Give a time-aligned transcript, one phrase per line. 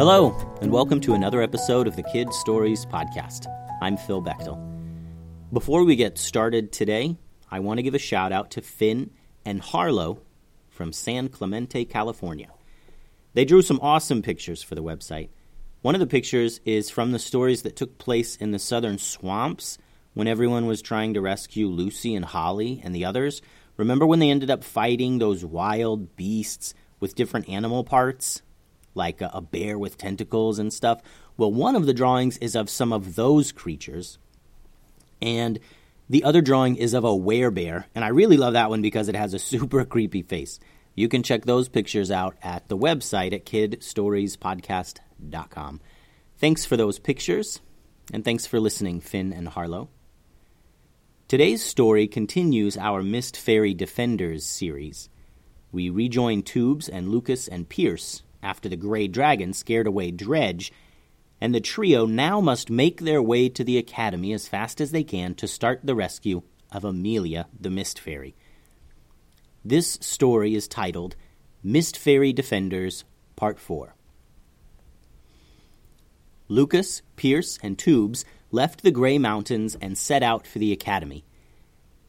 [0.00, 3.46] Hello, and welcome to another episode of the Kid Stories Podcast.
[3.82, 4.58] I'm Phil Bechtel.
[5.52, 7.18] Before we get started today,
[7.50, 9.10] I want to give a shout out to Finn
[9.44, 10.22] and Harlow
[10.70, 12.48] from San Clemente, California.
[13.34, 15.28] They drew some awesome pictures for the website.
[15.82, 19.76] One of the pictures is from the stories that took place in the southern swamps
[20.14, 23.42] when everyone was trying to rescue Lucy and Holly and the others.
[23.76, 28.40] Remember when they ended up fighting those wild beasts with different animal parts?
[28.94, 31.00] Like a, a bear with tentacles and stuff?
[31.36, 34.18] Well, one of the drawings is of some of those creatures.
[35.22, 35.60] And
[36.10, 39.14] the other drawing is of a werebear, and I really love that one because it
[39.14, 40.58] has a super creepy face.
[40.96, 45.80] You can check those pictures out at the website at kidstoriespodcast.com.
[46.36, 47.60] Thanks for those pictures,
[48.12, 49.88] and thanks for listening, Finn and Harlow.
[51.28, 55.08] Today's story continues our Mist Fairy Defenders series.
[55.70, 60.72] We rejoin Tubes and Lucas and Pierce after the Grey Dragon scared away Dredge,
[61.40, 65.04] and the trio now must make their way to the Academy as fast as they
[65.04, 68.34] can to start the rescue of Amelia the Mist Fairy.
[69.64, 71.16] This story is titled
[71.62, 73.04] Mist Fairy Defenders
[73.36, 73.94] Part 4.
[76.48, 81.24] Lucas, Pierce, and Tubes left the Grey Mountains and set out for the Academy.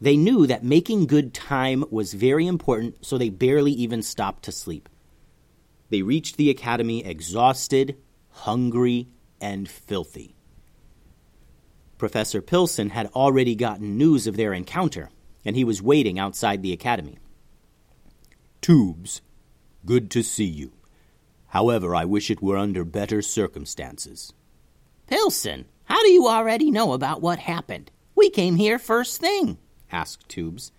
[0.00, 4.52] They knew that making good time was very important, so they barely even stopped to
[4.52, 4.88] sleep.
[5.90, 7.96] They reached the Academy exhausted,
[8.30, 9.08] hungry,
[9.40, 10.34] and filthy.
[11.96, 15.10] Professor Pilson had already gotten news of their encounter,
[15.44, 17.18] and he was waiting outside the Academy.
[18.60, 19.20] Tubes,
[19.84, 20.72] good to see you.
[21.48, 24.32] However, I wish it were under better circumstances.
[25.06, 27.90] Pilson, how do you already know about what happened?
[28.14, 29.56] We came here first thing,
[29.90, 30.70] asked Tubes.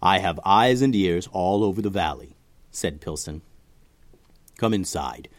[0.00, 2.36] I have eyes and ears all over the valley,
[2.70, 3.42] said Pilson.
[4.60, 5.30] Come inside.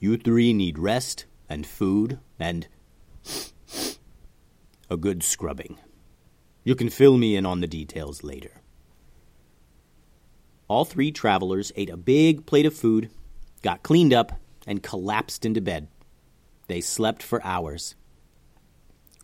[0.00, 2.66] You three need rest and food and
[4.90, 5.78] a good scrubbing.
[6.64, 8.50] You can fill me in on the details later.
[10.66, 13.10] All three travelers ate a big plate of food,
[13.62, 15.86] got cleaned up, and collapsed into bed.
[16.66, 17.94] They slept for hours.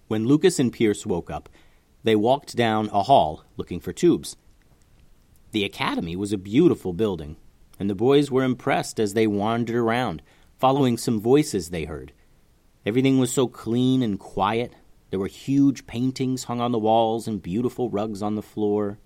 [0.06, 1.48] When Lucas and Pierce woke up,
[2.04, 4.36] they walked down a hall looking for tubes.
[5.50, 7.36] The academy was a beautiful building,
[7.80, 10.20] and the boys were impressed as they wandered around,
[10.58, 12.12] following some voices they heard.
[12.84, 14.74] Everything was so clean and quiet.
[15.08, 18.98] There were huge paintings hung on the walls and beautiful rugs on the floor.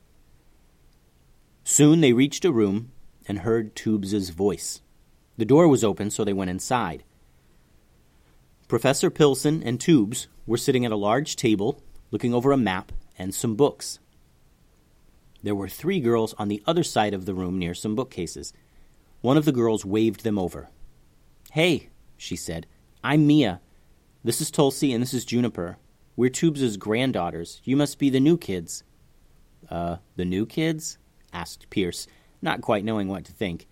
[1.62, 2.90] Soon they reached a room
[3.26, 4.82] and heard Tubes's voice.
[5.38, 7.04] The door was open, so they went inside.
[8.66, 11.80] Professor Pilson and Tubes were sitting at a large table,
[12.10, 14.00] looking over a map and some books.
[15.44, 18.52] There were three girls on the other side of the room near some bookcases.
[19.24, 20.68] One of the girls waved them over.
[21.52, 22.66] Hey, she said,
[23.02, 23.62] I'm Mia.
[24.22, 25.78] This is Tulsi and this is Juniper.
[26.14, 27.62] We're Tubes's granddaughters.
[27.64, 28.84] You must be the new kids.
[29.70, 30.98] Uh, the new kids?
[31.32, 32.06] asked Pierce,
[32.42, 33.66] not quite knowing what to think.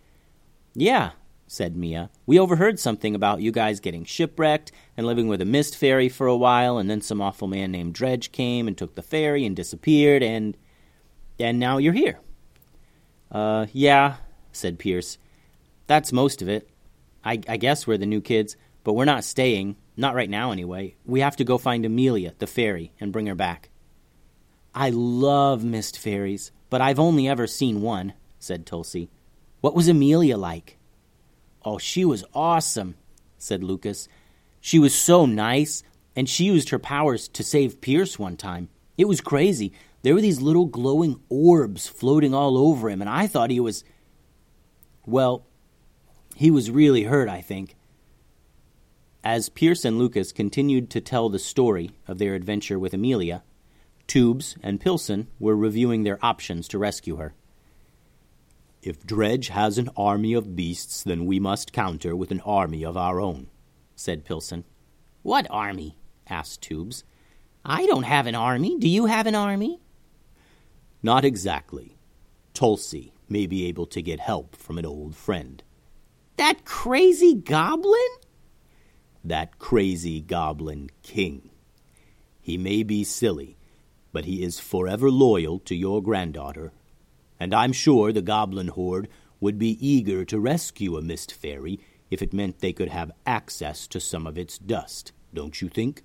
[0.73, 1.11] Yeah,
[1.47, 2.09] said Mia.
[2.25, 6.29] We overheard something about you guys getting shipwrecked and living with a mist fairy for
[6.29, 9.55] a while, and then some awful man named Dredge came and took the fairy and
[9.55, 10.57] disappeared, and.
[11.39, 12.21] and now you're here.
[13.31, 14.15] Uh, yeah,
[14.51, 15.19] said Pierce.
[15.87, 16.69] That's most of it.
[17.25, 19.76] I, I guess we're the new kids, but we're not staying.
[19.97, 20.97] Not right now, anyway.
[21.04, 23.69] We have to go find Amelia, the fairy, and bring her back.
[24.75, 26.50] I love mist fairies.
[26.72, 29.10] But I've only ever seen one, said Tulsi.
[29.60, 30.78] What was Amelia like?
[31.66, 32.94] Oh, she was awesome,
[33.37, 34.09] said Lucas.
[34.59, 35.82] She was so nice,
[36.16, 38.70] and she used her powers to save Pierce one time.
[38.97, 39.75] It was crazy.
[40.00, 43.84] There were these little glowing orbs floating all over him, and I thought he was.
[45.04, 45.44] Well,
[46.43, 47.77] he was really hurt, I think.
[49.23, 53.45] As Pierce and Lucas continued to tell the story of their adventure with Amelia,
[54.09, 57.35] Tubes and Pilson were reviewing their options to rescue her.
[58.83, 62.97] If Dredge has an army of beasts, then we must counter with an army of
[62.97, 63.47] our own,
[63.95, 64.65] said Pilson.
[65.23, 65.97] What army?
[66.27, 67.05] asked Tubes.
[67.65, 68.77] I don't have an army.
[68.81, 69.79] Do you have an army?
[71.05, 71.97] Not exactly.
[72.53, 75.62] Tulsi may be able to get help from an old friend.
[76.37, 78.00] That crazy goblin?
[79.25, 81.50] That crazy goblin king.
[82.40, 83.56] He may be silly,
[84.12, 86.73] but he is forever loyal to your granddaughter,
[87.38, 89.08] and I'm sure the goblin horde
[89.40, 91.81] would be eager to rescue a mist fairy
[92.11, 96.02] if it meant they could have access to some of its dust, don't you think?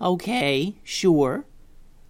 [0.00, 1.46] Okay, sure.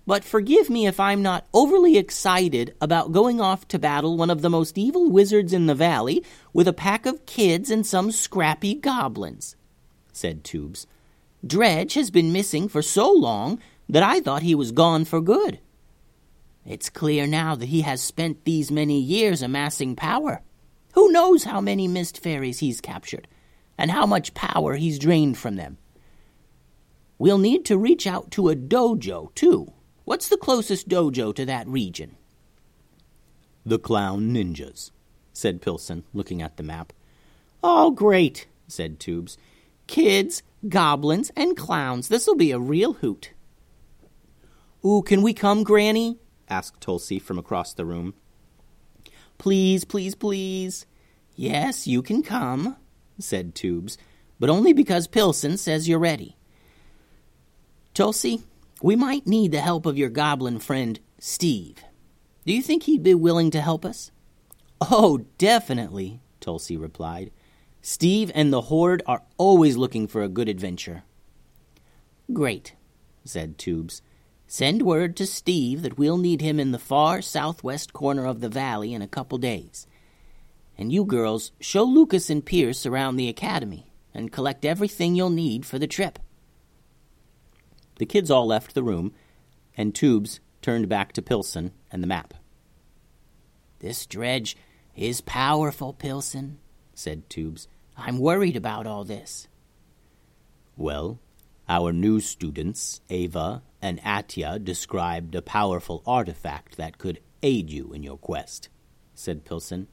[0.09, 4.41] But forgive me if I'm not overly excited about going off to battle one of
[4.41, 6.25] the most evil wizards in the valley
[6.55, 9.55] with a pack of kids and some scrappy goblins,
[10.11, 10.87] said Tubes.
[11.47, 15.61] Dredge has been missing for so long that I thought he was gone for good.
[16.65, 20.41] It's clear now that he has spent these many years amassing power.
[20.95, 23.29] Who knows how many mist fairies he's captured,
[23.77, 25.77] and how much power he's drained from them?
[27.19, 29.75] We'll need to reach out to a dojo, too,
[30.09, 32.17] What's the closest dojo to that region?
[33.67, 34.91] The Clown Ninjas,
[35.35, 36.95] said Pilson, looking at the map.
[37.63, 39.37] Oh, great, said Tubes.
[39.87, 42.09] Kids, goblins, and clowns.
[42.09, 43.33] This'll be a real hoot.
[44.83, 46.17] Ooh, can we come, Granny?
[46.49, 48.15] asked Tulsi from across the room.
[49.37, 50.87] Please, please, please.
[51.37, 52.77] Yes, you can come,
[53.19, 53.99] said Tubes,
[54.41, 56.39] but only because Pilson says you're ready.
[57.93, 58.43] Tulsi,
[58.83, 61.85] we might need the help of your goblin friend, Steve.
[62.47, 64.11] Do you think he'd be willing to help us?
[64.81, 67.31] Oh, definitely, Tulsi replied.
[67.83, 71.03] Steve and the Horde are always looking for a good adventure.
[72.33, 72.75] Great,
[73.25, 74.03] said Tubes.
[74.47, 78.49] Send word to Steve that we'll need him in the far southwest corner of the
[78.49, 79.87] valley in a couple days.
[80.77, 85.67] And you girls, show Lucas and Pierce around the academy and collect everything you'll need
[85.67, 86.19] for the trip.
[87.99, 89.13] The kids all left the room,
[89.77, 92.35] and Tubes turned back to Pilson and the map.
[93.81, 94.57] This dredge
[94.97, 96.59] is powerful, Pilson,
[96.95, 97.69] said Tubes.
[97.97, 99.47] I'm worried about all this.
[100.77, 101.21] Well,
[101.69, 108.03] our new students, Ava and Atya, described a powerful artifact that could aid you in
[108.03, 108.69] your quest,
[109.15, 109.89] said Pilson.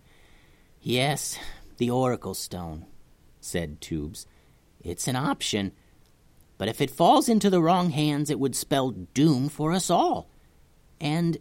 [0.80, 1.38] Yes,
[1.78, 2.86] the Oracle Stone,
[3.40, 4.26] said Tubes.
[4.80, 5.72] It's an option,
[6.58, 10.30] but if it falls into the wrong hands, it would spell doom for us all.
[11.00, 11.38] And,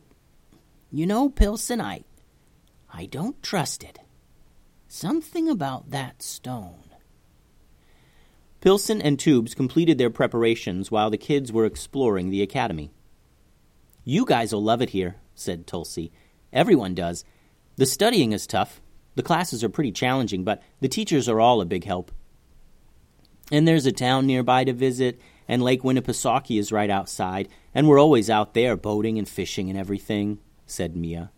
[0.90, 2.04] you know, Pilson, I,
[2.92, 4.00] I don't trust it.
[4.88, 6.84] Something about that stone.
[8.60, 12.90] Pilson and Tubes completed their preparations while the kids were exploring the academy.
[14.04, 16.10] You guys'll love it here, said Tulsi.
[16.52, 17.24] Everyone does.
[17.76, 18.80] The studying is tough.
[19.16, 22.10] The classes are pretty challenging, but the teachers are all a big help.
[23.52, 28.00] And there's a town nearby to visit, and Lake Winnipesaukee is right outside, and we're
[28.00, 31.30] always out there boating and fishing and everything, said Mia.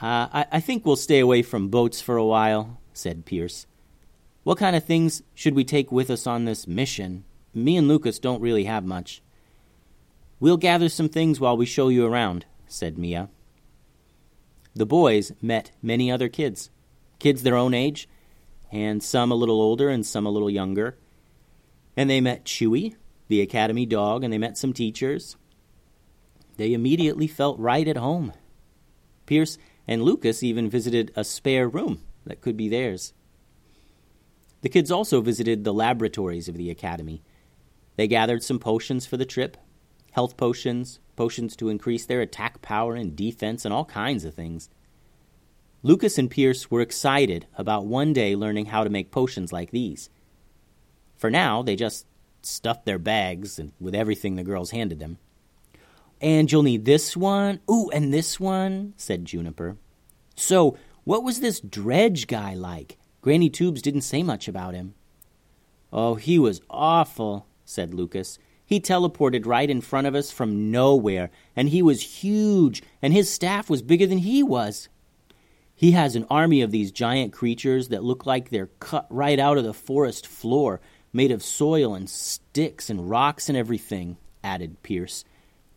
[0.00, 3.66] Uh, I, I think we'll stay away from boats for a while, said Pierce.
[4.42, 7.24] What kind of things should we take with us on this mission?
[7.54, 9.22] Me and Lucas don't really have much.
[10.40, 13.30] We'll gather some things while we show you around, said Mia.
[14.74, 16.68] The boys met many other kids,
[17.18, 18.08] kids their own age,
[18.70, 20.98] and some a little older and some a little younger.
[21.96, 22.96] And they met Chewy,
[23.28, 25.36] the academy dog, and they met some teachers.
[26.56, 28.32] They immediately felt right at home.
[29.26, 33.12] Pierce and Lucas even visited a spare room that could be theirs.
[34.62, 37.22] The kids also visited the laboratories of the academy.
[37.96, 39.56] They gathered some potions for the trip
[40.12, 44.70] health potions, potions to increase their attack power and defense, and all kinds of things.
[45.82, 50.08] Lucas and Pierce were excited about one day learning how to make potions like these.
[51.24, 52.04] For now, they just
[52.42, 55.16] stuffed their bags with everything the girls handed them.
[56.20, 57.60] And you'll need this one.
[57.70, 59.78] Ooh, and this one, said Juniper.
[60.36, 62.98] So, what was this dredge guy like?
[63.22, 64.96] Granny Tubes didn't say much about him.
[65.90, 68.38] Oh, he was awful, said Lucas.
[68.66, 73.32] He teleported right in front of us from nowhere, and he was huge, and his
[73.32, 74.90] staff was bigger than he was.
[75.74, 79.56] He has an army of these giant creatures that look like they're cut right out
[79.56, 80.80] of the forest floor,
[81.14, 85.24] made of soil and sticks and rocks and everything, added Pierce.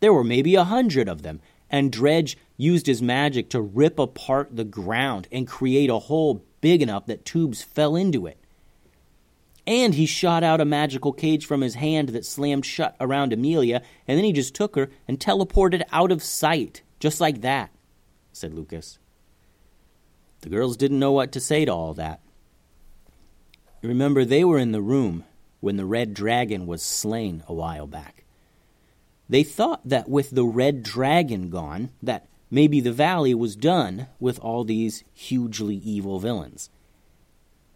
[0.00, 1.40] There were maybe a hundred of them,
[1.70, 6.82] and Dredge used his magic to rip apart the ground and create a hole big
[6.82, 8.36] enough that tubes fell into it.
[9.66, 13.82] And he shot out a magical cage from his hand that slammed shut around Amelia,
[14.06, 17.70] and then he just took her and teleported out of sight, just like that,
[18.32, 18.98] said Lucas.
[20.40, 22.20] The girls didn't know what to say to all that.
[23.82, 25.24] Remember, they were in the room
[25.60, 28.24] when the red dragon was slain a while back.
[29.28, 34.38] They thought that with the red dragon gone, that maybe the valley was done with
[34.40, 36.70] all these hugely evil villains.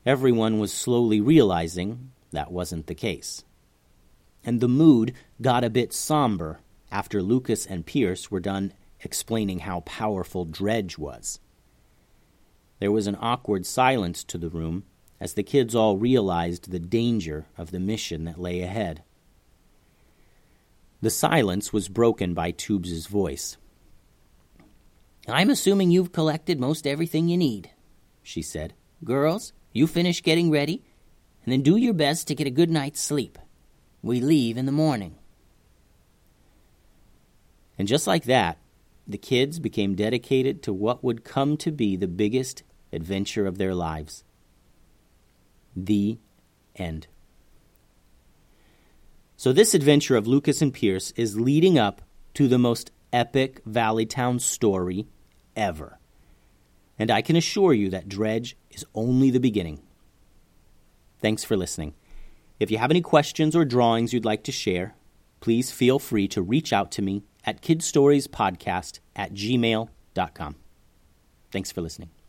[0.04, 3.44] Everyone was slowly realizing that wasn't the case.
[4.44, 9.80] And the mood got a bit somber after Lucas and Pierce were done explaining how
[9.80, 11.38] powerful Dredge was.
[12.80, 14.85] There was an awkward silence to the room
[15.23, 19.05] as the kids all realized the danger of the mission that lay ahead.
[21.00, 23.57] The silence was broken by Tubes's voice.
[25.29, 27.71] I'm assuming you've collected most everything you need,
[28.25, 28.75] she said.
[29.05, 30.83] Girls, you finish getting ready,
[31.45, 33.38] and then do your best to get a good night's sleep.
[34.02, 35.14] We leave in the morning.
[37.79, 38.59] And just like that,
[39.07, 43.73] the kids became dedicated to what would come to be the biggest adventure of their
[43.73, 44.25] lives.
[45.75, 46.19] The
[46.76, 47.07] end.
[49.37, 52.02] So, this adventure of Lucas and Pierce is leading up
[52.35, 55.07] to the most epic Valley Town story
[55.57, 55.99] ever.
[56.99, 59.83] And I can assure you that Dredge is only the beginning.
[61.21, 61.95] Thanks for listening.
[62.61, 64.95] If you have any questions or drawings you'd like to share,
[65.41, 70.57] please feel free to reach out to me at kidstoriespodcast at gmail.com.
[71.50, 72.22] Thanks for listening.